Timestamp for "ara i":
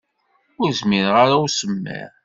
1.23-1.41